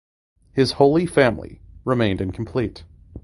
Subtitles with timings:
[0.51, 2.85] His "Holy Family" remained incomplete.